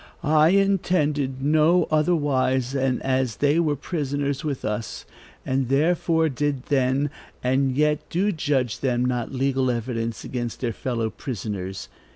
"I 0.23 0.49
intended 0.49 1.43
no 1.43 1.87
otherwise 1.91 2.71
than 2.71 3.03
as 3.03 3.35
they 3.35 3.59
were 3.59 3.75
prisoners 3.75 4.43
with 4.43 4.65
us, 4.65 5.05
and 5.45 5.69
therefore 5.69 6.27
did 6.27 6.63
then, 6.69 7.11
and 7.43 7.77
yet 7.77 8.09
do 8.09 8.31
judge 8.31 8.79
them 8.79 9.05
not 9.05 9.31
legal 9.31 9.69
evidence 9.69 10.23
against 10.23 10.61
their 10.61 10.73
fellow 10.73 11.11
prisoners. 11.11 11.87